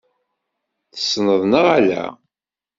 Tesneḍ 0.93 1.41
neɣ 1.51 1.65
ala? 1.77 2.03